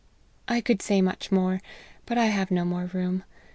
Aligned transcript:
I 0.47 0.61
could 0.61 0.81
say 0.81 0.99
much 0.99 1.31
more, 1.31 1.61
but 2.07 2.17
I 2.17 2.25
have 2.25 2.49
no 2.49 2.65
more 2.65 2.85
room. 2.85 3.23